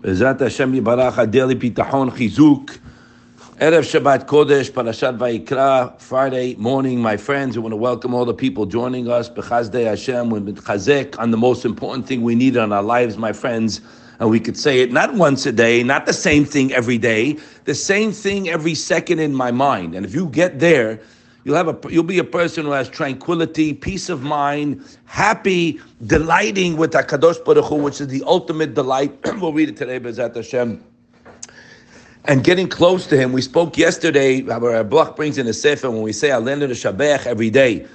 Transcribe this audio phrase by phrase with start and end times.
[0.00, 2.78] Bezat Hashem Yibarach Adeli Bitachon Chizuk.
[3.58, 7.58] Erev Shabbat Kodesh, Parashat Vayikra, Friday morning, my friends.
[7.58, 9.28] We want to welcome all the people joining us.
[9.28, 13.32] Bechazdei Hashem, we chazek on the most important thing we need in our lives, my
[13.32, 13.80] friends.
[14.20, 17.36] And we could say it not once a day, not the same thing every day,
[17.64, 19.96] the same thing every second in my mind.
[19.96, 21.00] And if you get there,
[21.48, 26.76] You'll have a you'll be a person who has tranquility, peace of mind, happy, delighting
[26.76, 29.18] with Hakadosh Baruch Hu, which is the ultimate delight.
[29.40, 30.84] we'll read it today, Bezat Hashem.
[32.26, 33.32] And getting close to Him.
[33.32, 34.46] We spoke yesterday.
[34.46, 37.86] Our Bloch brings in a sefer when we say Alenu Shabech every day.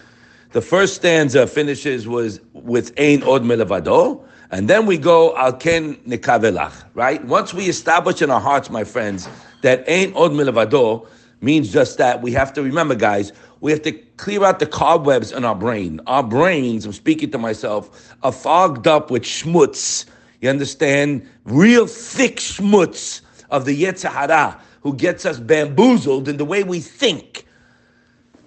[0.54, 4.27] The first stanza finishes was with Ein Od Melevado.
[4.49, 7.24] And then we go Al Ken Nikavelach, right?
[7.26, 9.30] Once we establish in our hearts, my friends,
[9.62, 11.05] that Ein Od Melevado,
[11.44, 12.22] means just that.
[12.22, 16.02] We have to remember, guys, we have to clear out the cobwebs in our brain.
[16.05, 20.04] Our brains, I'm speaking to myself, are fogged up with schmutz.
[20.41, 21.26] You understand?
[21.45, 26.82] Real thick schmutz of the Yetzer Hara, who gets us bamboozled in the way we
[26.82, 27.48] think.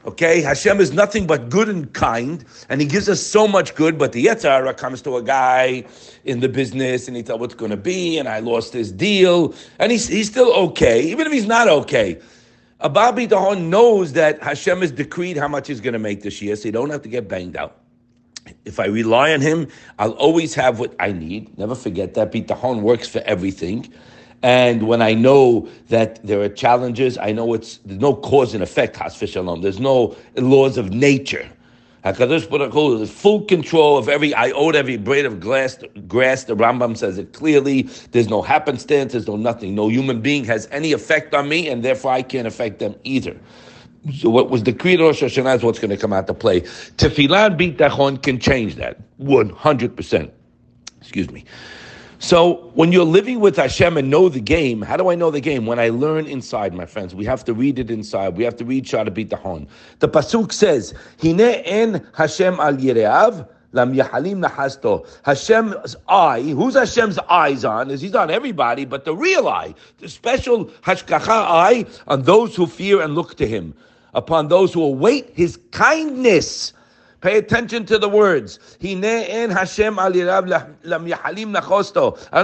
[0.04, 3.96] Okay, Hashem is nothing but good and kind, and He gives us so much good.
[3.96, 5.86] But the Yetzer Hara comes to a guy
[6.26, 9.54] in the business, and he tells what's going to be, and I lost this deal,
[9.78, 12.20] and he's he's still okay, even if he's not okay.
[12.80, 16.42] A Babi Dahon knows that Hashem has decreed how much he's going to make this
[16.42, 17.80] year, so you don't have to get banged out.
[18.66, 21.56] If I rely on him, I'll always have what I need.
[21.58, 22.32] Never forget that.
[22.32, 23.90] Bitachon works for everything.
[24.42, 28.62] And when I know that there are challenges, I know it's there's no cause and
[28.62, 29.62] effect, has shalom.
[29.62, 31.48] There's no laws of nature.
[32.06, 35.76] Hakadosh Baruch Hu has full control of every iota, every blade of glass,
[36.06, 36.44] grass.
[36.44, 37.82] The Rambam says it clearly.
[38.12, 39.10] There's no happenstance.
[39.10, 39.74] There's no nothing.
[39.74, 43.36] No human being has any effect on me, and therefore I can't affect them either.
[44.14, 46.60] So what was decreed Rosh Hashanah is what's going to come out to play.
[46.60, 50.32] Tefillah bitachon can change that 100 percent.
[51.00, 51.44] Excuse me.
[52.18, 55.40] So when you're living with Hashem and know the game, how do I know the
[55.40, 55.66] game?
[55.66, 58.36] When I learn inside, my friends, we have to read it inside.
[58.36, 59.68] We have to read Shara Bitachon.
[59.98, 65.06] The pasuk says, "Hine en Hashem al yireav." Lam yahalim nahasto.
[65.24, 67.90] Hashem's eye, who's Hashem's eyes on?
[67.90, 72.66] Is he's on everybody, but the real eye, the special hashkacha eye on those who
[72.66, 73.74] fear and look to him,
[74.14, 76.72] upon those who await his kindness.
[77.20, 78.58] Pay attention to the words.
[78.82, 79.00] I don't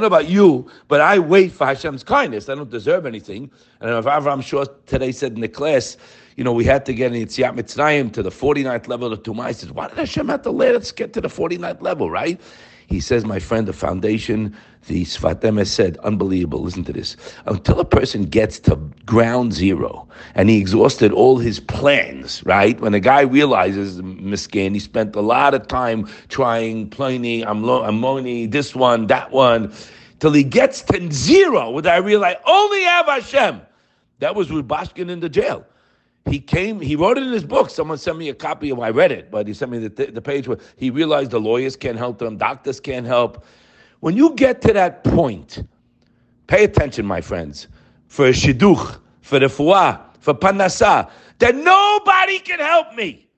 [0.00, 2.48] know about you, but I wait for Hashem's kindness.
[2.48, 3.50] I don't deserve anything.
[3.80, 5.96] And if Avram Shaw today said in the class,
[6.36, 9.54] you know, we had to get in Yitziat Mitzrayim to the 49th level of Tumah.
[9.54, 12.40] Says, why did Hashem have to let us get to the 49th level, right?
[12.86, 14.54] He says, my friend, the foundation,
[14.86, 16.60] the Sfat Emes said, unbelievable.
[16.60, 17.16] Listen to this.
[17.46, 22.78] Until a person gets to ground zero and he exhausted all his plans, right?
[22.80, 28.74] When a guy realizes, miskin, he spent a lot of time trying, planning, Amoni, this
[28.74, 29.72] one, that one,
[30.18, 33.60] till he gets to zero, where I realize only have Hashem.
[34.18, 35.66] That was with Rubashkin in the jail
[36.26, 37.70] he came, he wrote it in his book.
[37.70, 40.22] Someone sent me a copy of I read it, but he sent me the, the
[40.22, 43.44] page where he realized the lawyers can't help them, doctors can't help.
[44.00, 45.62] When you get to that point,
[46.46, 47.68] pay attention, my friends,
[48.06, 53.28] for a shidduch, for the fuah, for parnasa, that nobody can help me.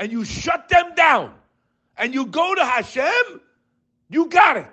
[0.00, 1.34] And you shut them down.
[1.98, 3.40] And you go to Hashem,
[4.08, 4.66] you got it.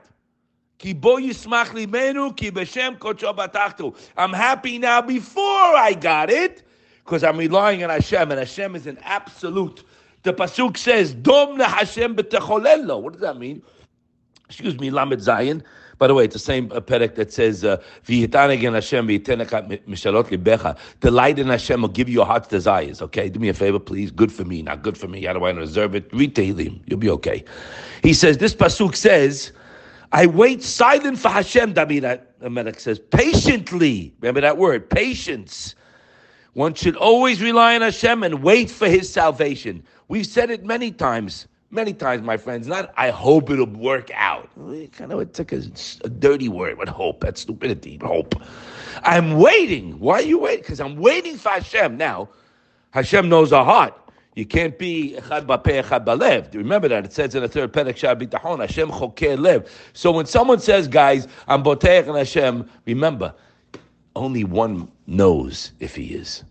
[4.18, 6.64] I'm happy now before I got it
[7.04, 9.84] because I'm relying on Hashem, and Hashem is an absolute.
[10.24, 13.62] The pasuk says, "Dom Hashem b'techolelo." What does that mean?
[14.48, 15.64] Excuse me, Lamed Zayin.
[15.98, 21.40] By the way, it's the same uh, perek that says, uh, "V'yitan Hashem libecha." Delight
[21.40, 23.02] in Hashem will give you your heart's desires.
[23.02, 24.12] Okay, do me a favor, please.
[24.12, 25.24] Good for me, not good for me.
[25.26, 26.12] How do I deserve it?
[26.14, 26.82] Read Tehillim.
[26.86, 27.44] You'll be okay.
[28.04, 29.52] He says this pasuk says,
[30.12, 34.14] "I wait silent for Hashem." David Melech says, patiently.
[34.22, 35.76] Remember that word, patience.
[36.54, 39.84] One should always rely on Hashem and wait for His salvation.
[40.08, 42.68] We've said it many times, many times, my friends.
[42.68, 44.50] Not I hope it'll work out.
[44.94, 45.62] Kind of it's like a,
[46.04, 47.22] a dirty word, but hope.
[47.22, 48.00] That's stupidity.
[48.02, 48.36] Hope.
[49.04, 50.00] I'm waiting.
[50.00, 50.62] Why are you waiting?
[50.62, 51.98] Because I'm waiting for Hashem.
[51.98, 52.30] Now,
[52.92, 53.94] Hashem knows our heart.
[54.36, 56.54] You can't be echad bapeh echad balev.
[56.54, 59.68] Remember that it says in the third perek shar bitachon Hashem choker lev.
[59.94, 63.34] So when someone says, guys, I'm boteach and Hashem, remember,
[64.16, 66.44] only one knows if he is.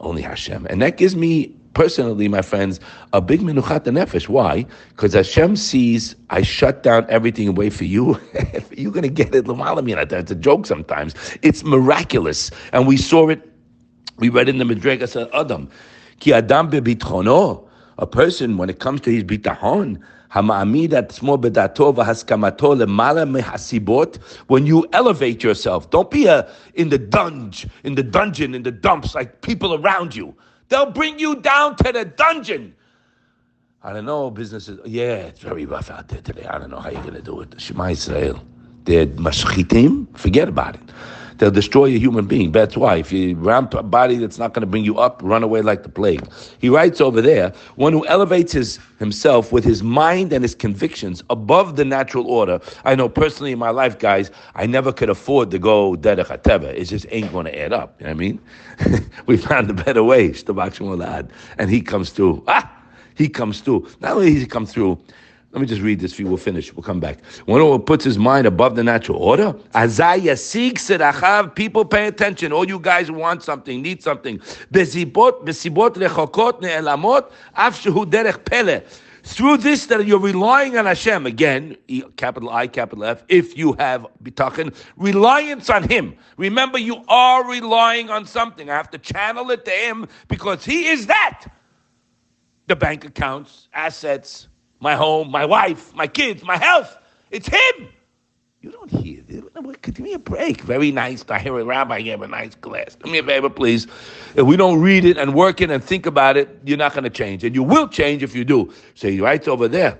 [0.00, 0.66] Only Hashem.
[0.70, 2.80] And that gives me personally, my friends,
[3.12, 4.28] a big menuchat nefesh.
[4.28, 4.66] Why?
[4.90, 8.18] Because Hashem sees I shut down everything and wait for you.
[8.76, 9.46] You're going to get it.
[9.46, 11.14] It's a joke sometimes.
[11.42, 12.50] It's miraculous.
[12.72, 13.42] And we saw it.
[14.18, 15.68] We read in the Madrigas Adam.
[16.20, 17.68] Ki Adam bebitchono.
[17.98, 20.00] A person, when it comes to his bitachon,
[24.48, 28.72] when you elevate yourself, don't be a, in the dunge, in the dungeon, in the
[28.72, 30.34] dumps, like people around you.
[30.68, 32.74] They'll bring you down to the dungeon.
[33.82, 36.46] I don't know, businesses, yeah, it's very rough out there today.
[36.46, 37.60] I don't know how you're going to do it.
[37.60, 38.42] Shema Israel.
[38.84, 40.82] They're mashchitim, forget about it.
[41.38, 42.52] They'll destroy a human being.
[42.52, 42.96] That's why.
[42.96, 45.82] If you're around a body that's not going to bring you up, run away like
[45.82, 46.26] the plague.
[46.60, 51.22] He writes over there, one who elevates his himself with his mind and his convictions
[51.30, 52.60] above the natural order.
[52.84, 56.72] I know personally in my life, guys, I never could afford to go derech hateva.
[56.72, 58.00] It just ain't going to add up.
[58.00, 59.10] You know what I mean?
[59.26, 60.32] we found a better way,
[61.58, 62.44] and he comes through.
[62.46, 62.70] Ah,
[63.14, 63.88] he comes through.
[64.00, 64.98] Not only does he come through,
[65.54, 66.28] let me just read this for you.
[66.28, 66.74] We'll finish.
[66.74, 67.24] We'll come back.
[67.46, 70.90] One who puts his mind above the natural order, azaya seeks
[71.54, 72.52] People pay attention.
[72.52, 74.38] All you guys want something, need something.
[74.72, 78.82] Besibot, besibot rechokot ne'elamot, af shehu derech pele.
[79.22, 81.76] Through this, that you're relying on Hashem again,
[82.16, 83.22] capital I, capital F.
[83.28, 86.16] If you have bitachon, reliance on Him.
[86.36, 88.68] Remember, you are relying on something.
[88.68, 91.44] I have to channel it to Him because He is that.
[92.66, 94.48] The bank accounts, assets,
[94.84, 96.96] my home, my wife, my kids, my health.
[97.30, 97.88] It's him.
[98.60, 99.42] You don't hear this.
[99.82, 100.60] Give me a break.
[100.60, 101.24] Very nice.
[101.28, 102.94] I hear a rabbi give a nice class.
[102.94, 103.86] Do me a favor, please.
[104.34, 107.04] If we don't read it and work it and think about it, you're not going
[107.04, 107.44] to change.
[107.44, 108.72] And you will change if you do.
[108.94, 109.98] So he writes over there.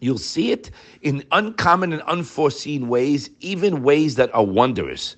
[0.00, 0.70] You'll see it
[1.02, 5.16] in uncommon and unforeseen ways, even ways that are wondrous.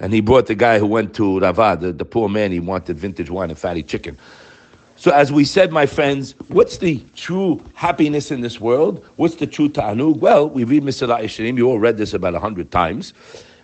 [0.00, 2.98] And he brought the guy who went to Ravad, the, the poor man, he wanted
[2.98, 4.18] vintage wine and fatty chicken.
[4.98, 9.04] So, as we said, my friends, what's the true happiness in this world?
[9.16, 10.20] What's the true ta'anug?
[10.20, 11.58] Well, we read Mesilat Yesharim.
[11.58, 13.12] You all read this about a hundred times.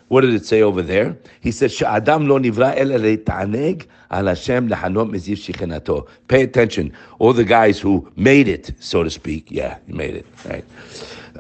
[0.09, 1.17] What did it say over there?
[1.41, 2.77] He says, "Sha'adam lo nivra
[4.11, 6.93] al Hashem lehanot meziv shichenato." Pay attention.
[7.19, 9.51] All the guys who made it, so to speak.
[9.51, 10.27] Yeah, you made it.
[10.45, 10.65] Right.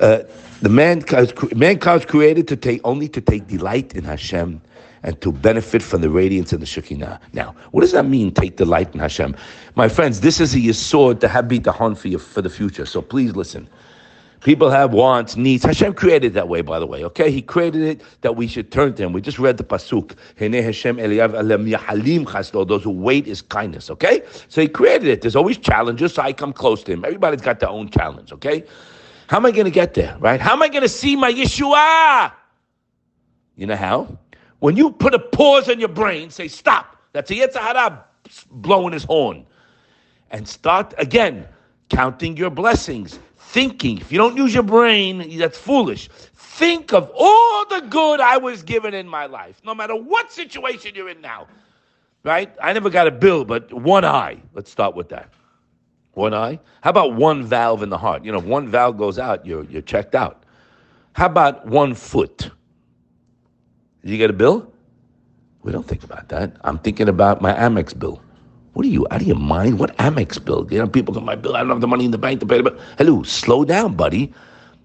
[0.00, 0.21] Uh,
[0.62, 1.05] the man,
[1.55, 4.62] mankind was created to take only to take delight in Hashem
[5.02, 7.20] and to benefit from the radiance and the Shekinah.
[7.32, 9.37] Now, what does that mean, take delight in Hashem?
[9.75, 12.87] My friends, this is a sword to have bitachon for you for the future.
[12.87, 13.69] So please listen.
[14.43, 15.64] People have wants, needs.
[15.64, 17.05] Hashem created that way, by the way.
[17.05, 19.12] Okay, He created it that we should turn to Him.
[19.12, 20.17] We just read the pasuk.
[20.37, 23.88] Hashem yahalim Those who wait is kindness.
[23.90, 25.20] Okay, so He created it.
[25.20, 27.05] There's always challenges, so I come close to Him.
[27.05, 28.32] Everybody's got their own challenge.
[28.32, 28.64] Okay,
[29.29, 30.17] how am I going to get there?
[30.19, 30.40] Right?
[30.40, 32.32] How am I going to see my Yeshua?
[33.56, 34.19] You know how?
[34.62, 36.97] When you put a pause in your brain, say stop.
[37.12, 38.05] That's a Yetzer Hara
[38.49, 39.44] blowing his horn.
[40.31, 41.49] And start again
[41.88, 43.99] counting your blessings, thinking.
[43.99, 46.09] If you don't use your brain, that's foolish.
[46.37, 50.94] Think of all the good I was given in my life, no matter what situation
[50.94, 51.49] you're in now.
[52.23, 52.55] Right?
[52.62, 54.41] I never got a bill, but one eye.
[54.55, 55.29] Let's start with that.
[56.12, 56.61] One eye.
[56.82, 58.25] How about one valve in the heart?
[58.25, 60.44] You know, if one valve goes out, you're, you're checked out.
[61.15, 62.53] How about one foot?
[64.02, 64.72] Did you get a bill?
[65.62, 66.56] We don't think about that.
[66.64, 68.20] I'm thinking about my Amex bill.
[68.72, 69.78] What are you out of your mind?
[69.78, 70.66] What Amex bill?
[70.70, 72.46] You know, people go, my bill, I don't have the money in the bank to
[72.46, 72.81] pay the bill.
[72.99, 74.32] Hello, slow down, buddy.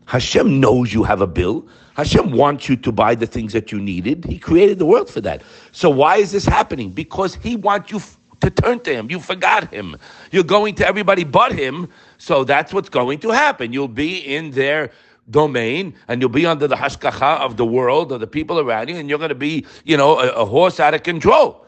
[0.05, 1.67] Hashem knows you have a bill.
[1.95, 4.23] Hashem wants you to buy the things that you needed.
[4.25, 5.41] He created the world for that.
[5.71, 6.91] So why is this happening?
[6.91, 7.99] Because He wants you
[8.41, 9.09] to turn to Him.
[9.09, 9.97] You forgot Him.
[10.31, 11.89] You're going to everybody but Him.
[12.19, 13.73] So that's what's going to happen.
[13.73, 14.91] You'll be in their
[15.29, 18.95] domain and you'll be under the hashkacha of the world or the people around you
[18.95, 21.65] and you're going to be, you know, a, a, horse out of control.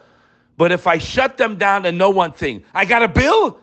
[0.56, 3.58] But if I shut them down and know one thing, I got a bill,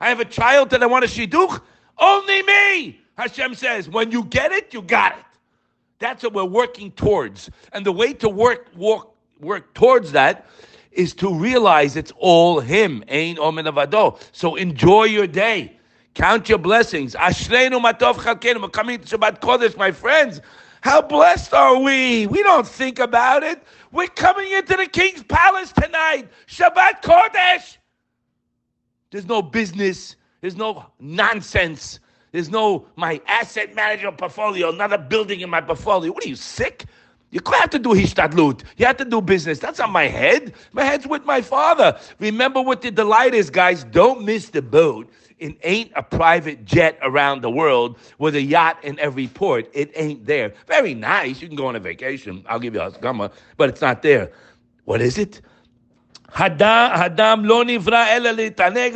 [0.00, 1.60] I have a child that I want a shidduch,
[1.98, 3.00] only me.
[3.16, 5.24] Hashem says, when you get it, you got it.
[5.98, 7.50] That's what we're working towards.
[7.72, 9.08] And the way to work, work,
[9.40, 10.46] work towards that
[10.92, 13.02] is to realize it's all Him.
[13.08, 14.18] Ein Od Melevado.
[14.32, 15.75] So enjoy your day.
[16.16, 17.14] Count your blessings.
[17.14, 18.62] Ashreinu matov chalkenu.
[18.62, 20.40] We're coming to Shabbat Kodesh, my friends.
[20.80, 22.26] How blessed are we?
[22.26, 23.62] We don't think about it.
[23.92, 26.30] We're coming into the king's palace tonight.
[26.46, 27.76] Shabbat Kodesh.
[29.10, 30.16] There's no business.
[30.40, 32.00] There's no nonsense.
[32.32, 36.12] There's no my asset manager portfolio, another building in my portfolio.
[36.12, 36.86] What are you sick?
[37.30, 38.62] You have to do hishtadlut.
[38.76, 39.58] You have to do business.
[39.58, 40.54] That's on my head.
[40.72, 41.98] My head's with my father.
[42.18, 43.84] Remember what the delight is, guys.
[43.84, 45.10] Don't miss the boat.
[45.38, 49.68] It ain't a private jet around the world with a yacht in every port.
[49.74, 50.54] It ain't there.
[50.66, 51.42] Very nice.
[51.42, 52.42] You can go on a vacation.
[52.48, 54.32] I'll give you a skama, but it's not there.
[54.84, 55.42] What is it?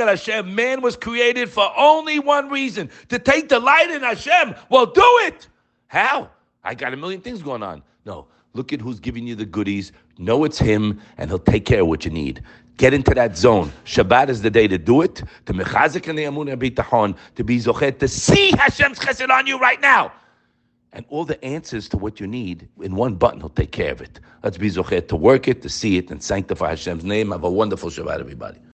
[0.09, 0.55] Hashem.
[0.55, 4.55] Man was created for only one reason: to take delight in Hashem.
[4.71, 5.49] Well, do it.
[5.89, 6.31] How?
[6.65, 7.83] I got a million things going on.
[8.04, 9.92] No, Look at who's giving you the goodies.
[10.19, 12.42] Know it's Him, and He'll take care of what you need.
[12.78, 13.73] Get into that zone.
[13.85, 15.23] Shabbat is the day to do it.
[15.47, 16.25] To mechazik and the.
[17.37, 17.99] To be zochet.
[17.99, 20.12] To see Hashem's chesed on you right now.
[20.92, 24.00] And all the answers to what you need in one button, He'll take care of
[24.00, 24.19] it.
[24.42, 27.30] Let's be zochet to work it, to see it, and sanctify Hashem's name.
[27.30, 28.59] Have a wonderful Shabbat, everybody.